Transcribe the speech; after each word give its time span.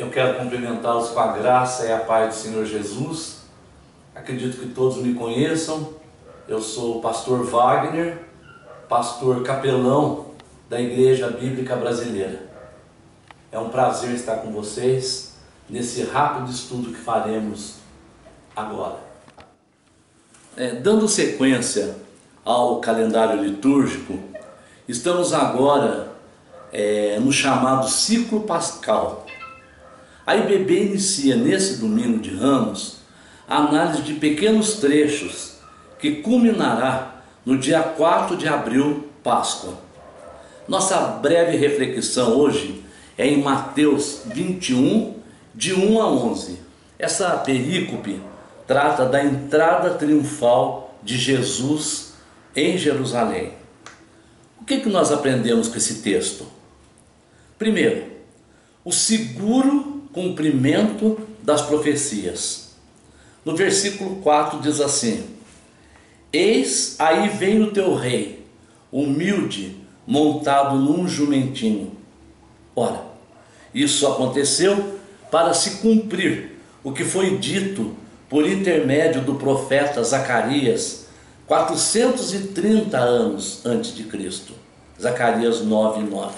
Eu 0.00 0.08
quero 0.08 0.38
cumprimentá-los 0.38 1.10
com 1.10 1.20
a 1.20 1.32
graça 1.32 1.84
e 1.84 1.92
a 1.92 1.98
paz 1.98 2.34
do 2.34 2.40
Senhor 2.40 2.64
Jesus. 2.64 3.40
Acredito 4.14 4.56
que 4.56 4.68
todos 4.68 4.96
me 4.96 5.12
conheçam. 5.12 5.92
Eu 6.48 6.62
sou 6.62 6.96
o 6.96 7.00
pastor 7.02 7.44
Wagner, 7.44 8.18
pastor 8.88 9.42
capelão 9.42 10.30
da 10.70 10.80
Igreja 10.80 11.28
Bíblica 11.28 11.76
Brasileira. 11.76 12.48
É 13.52 13.58
um 13.58 13.68
prazer 13.68 14.12
estar 14.14 14.36
com 14.36 14.50
vocês 14.50 15.34
nesse 15.68 16.02
rápido 16.04 16.50
estudo 16.50 16.92
que 16.92 16.98
faremos 16.98 17.74
agora. 18.56 19.00
É, 20.56 20.76
dando 20.76 21.06
sequência 21.08 21.94
ao 22.42 22.80
calendário 22.80 23.44
litúrgico, 23.44 24.18
estamos 24.88 25.34
agora 25.34 26.10
é, 26.72 27.18
no 27.20 27.30
chamado 27.30 27.86
ciclo 27.86 28.44
pascal. 28.44 29.26
A 30.26 30.36
IBB 30.36 30.86
inicia 30.86 31.34
nesse 31.34 31.78
domingo 31.78 32.18
de 32.18 32.34
Ramos 32.34 32.98
a 33.48 33.58
análise 33.58 34.02
de 34.02 34.14
pequenos 34.14 34.74
trechos 34.74 35.54
que 35.98 36.16
culminará 36.16 37.22
no 37.44 37.58
dia 37.58 37.82
4 37.82 38.36
de 38.36 38.46
abril, 38.46 39.08
Páscoa. 39.22 39.74
Nossa 40.68 40.98
breve 40.98 41.56
reflexão 41.56 42.36
hoje 42.38 42.84
é 43.18 43.26
em 43.26 43.42
Mateus 43.42 44.22
21, 44.26 45.16
de 45.54 45.74
1 45.74 46.00
a 46.00 46.08
11. 46.08 46.58
Essa 46.98 47.30
perícope 47.38 48.20
trata 48.66 49.04
da 49.04 49.24
entrada 49.24 49.94
triunfal 49.94 50.94
de 51.02 51.18
Jesus 51.18 52.12
em 52.54 52.78
Jerusalém. 52.78 53.54
O 54.60 54.64
que, 54.64 54.80
que 54.80 54.88
nós 54.88 55.10
aprendemos 55.10 55.68
com 55.68 55.76
esse 55.76 56.02
texto? 56.02 56.46
Primeiro, 57.58 58.04
o 58.84 58.92
seguro 58.92 59.89
cumprimento 60.12 61.20
das 61.42 61.62
profecias. 61.62 62.70
No 63.44 63.56
versículo 63.56 64.16
4 64.16 64.60
diz 64.60 64.80
assim: 64.80 65.24
Eis 66.32 66.96
aí 66.98 67.28
vem 67.28 67.62
o 67.62 67.72
teu 67.72 67.94
rei, 67.94 68.44
humilde, 68.92 69.76
montado 70.06 70.76
num 70.76 71.08
jumentinho. 71.08 71.92
Ora, 72.74 73.02
isso 73.74 74.06
aconteceu 74.06 74.98
para 75.30 75.54
se 75.54 75.78
cumprir 75.78 76.58
o 76.82 76.92
que 76.92 77.04
foi 77.04 77.38
dito 77.38 77.94
por 78.28 78.46
intermédio 78.46 79.22
do 79.22 79.34
profeta 79.34 80.02
Zacarias, 80.02 81.06
430 81.46 82.96
anos 82.96 83.64
antes 83.64 83.94
de 83.94 84.04
Cristo. 84.04 84.52
Zacarias 85.00 85.62
9, 85.62 86.02
9. 86.02 86.34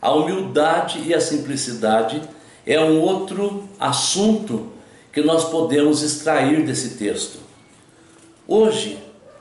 A 0.00 0.12
humildade 0.12 1.02
e 1.04 1.14
a 1.14 1.20
simplicidade 1.20 2.22
é 2.66 2.80
um 2.80 3.00
outro 3.00 3.68
assunto 3.78 4.68
que 5.12 5.22
nós 5.22 5.44
podemos 5.44 6.02
extrair 6.02 6.64
desse 6.64 6.96
texto. 6.96 7.38
Hoje, 8.46 8.98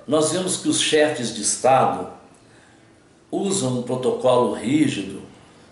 nós 0.08 0.32
vemos 0.32 0.58
que 0.58 0.70
os 0.70 0.80
chefes 0.80 1.36
de 1.36 1.42
Estado 1.42 2.08
usam 3.32 3.80
um 3.80 3.82
protocolo 3.84 4.54
rígido, 4.54 5.22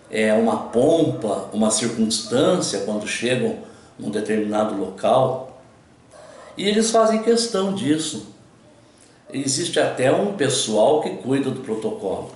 é 0.09 0.34
uma 0.34 0.58
pompa, 0.58 1.50
uma 1.52 1.72
circunstância 1.72 2.81
quando 2.81 3.08
chegam 3.08 3.59
num 3.98 4.09
determinado 4.09 4.76
local, 4.80 5.61
e 6.56 6.67
eles 6.67 6.92
fazem 6.92 7.23
questão 7.23 7.73
disso. 7.73 8.28
Existe 9.32 9.80
até 9.80 10.11
um 10.11 10.34
pessoal 10.34 11.02
que 11.02 11.09
cuida 11.17 11.52
do 11.52 11.61
protocolo. 11.61 12.32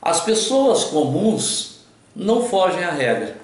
As 0.00 0.20
pessoas 0.20 0.84
comuns 0.84 1.80
não 2.14 2.42
fogem 2.44 2.84
à 2.84 2.90
regra. 2.90 3.43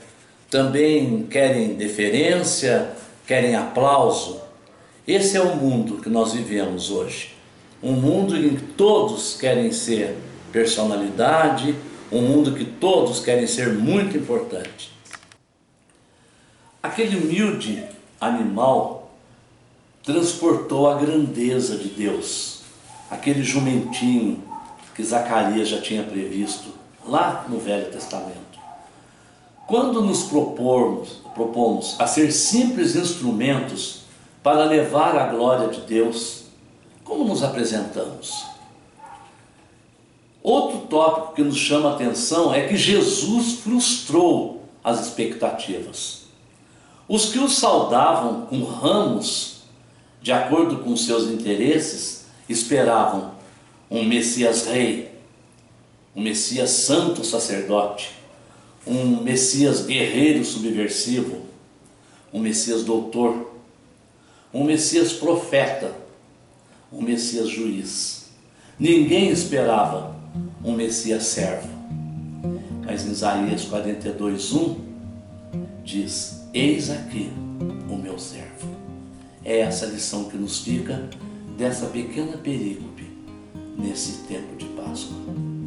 Também 0.51 1.23
querem 1.27 1.75
deferência, 1.75 2.91
querem 3.25 3.55
aplauso, 3.55 4.41
esse 5.07 5.37
é 5.37 5.41
o 5.41 5.57
mundo 5.57 6.03
que 6.03 6.09
nós 6.09 6.33
vivemos 6.33 6.91
hoje. 6.91 7.35
Um 7.83 7.93
mundo 7.93 8.37
em 8.37 8.57
que 8.57 8.63
todos 8.63 9.37
querem 9.37 9.73
ser 9.73 10.17
personalidade, 10.53 11.75
um 12.11 12.21
mundo 12.21 12.53
que 12.53 12.65
todos 12.65 13.21
querem 13.21 13.47
ser 13.47 13.75
muito 13.75 14.17
importante. 14.17 14.93
Aquele 16.83 17.17
humilde 17.17 17.85
animal 18.21 19.13
transportou 20.03 20.89
a 20.89 20.97
grandeza 20.97 21.77
de 21.77 21.89
Deus, 21.89 22.63
aquele 23.11 23.45
jumentinho 23.45 24.43
que 24.95 25.05
Zacarias 25.05 25.69
já 25.69 25.81
tinha 25.81 26.03
previsto 26.03 26.71
lá 27.07 27.47
no 27.49 27.59
Velho 27.59 27.91
Testamento. 27.91 28.50
Quando 29.71 30.03
nos 30.03 30.25
propormos, 30.25 31.21
propomos 31.33 31.95
a 32.01 32.05
ser 32.05 32.33
simples 32.33 32.97
instrumentos 32.97 34.01
para 34.43 34.65
levar 34.65 35.17
a 35.17 35.29
glória 35.29 35.69
de 35.69 35.83
Deus, 35.83 36.47
como 37.05 37.23
nos 37.23 37.45
apresentamos? 37.45 38.47
Outro 40.43 40.89
tópico 40.89 41.35
que 41.35 41.45
nos 41.45 41.57
chama 41.57 41.91
a 41.91 41.95
atenção 41.95 42.53
é 42.53 42.67
que 42.67 42.77
Jesus 42.77 43.61
frustrou 43.61 44.65
as 44.83 45.07
expectativas. 45.07 46.23
Os 47.09 47.27
que 47.27 47.39
o 47.39 47.49
saudavam 47.49 48.47
com 48.47 48.65
ramos, 48.65 49.61
de 50.21 50.33
acordo 50.33 50.79
com 50.79 50.97
seus 50.97 51.29
interesses, 51.29 52.25
esperavam 52.49 53.35
um 53.89 54.03
Messias 54.03 54.67
rei, 54.67 55.15
um 56.17 56.23
Messias 56.23 56.71
santo 56.71 57.25
sacerdote, 57.25 58.19
um 58.87 59.23
Messias 59.23 59.87
guerreiro 59.87 60.45
subversivo, 60.45 61.43
um 62.33 62.41
Messias 62.41 62.85
doutor 62.85 63.51
um 64.53 64.65
Messias 64.65 65.13
profeta, 65.13 65.95
um 66.93 67.01
Messias 67.01 67.49
juiz. 67.49 68.31
Ninguém 68.79 69.31
esperava 69.31 70.17
um 70.65 70.73
Messias 70.73 71.25
servo. 71.25 71.69
Mas 72.85 73.07
em 73.07 73.13
Isaías 73.13 73.65
42, 73.65 74.53
1 74.53 74.77
diz: 75.85 76.41
Eis 76.53 76.91
aqui 76.91 77.31
o 77.89 77.97
meu 77.97 78.19
servo. 78.19 78.69
É 79.45 79.61
essa 79.61 79.87
lição 79.87 80.25
que 80.25 80.37
nos 80.37 80.59
fica 80.59 81.09
dessa 81.57 81.87
pequena 81.87 82.37
perícope 82.37 83.09
nesse 83.79 84.25
tempo 84.27 84.57
de 84.57 84.67
Páscoa. 84.67 85.60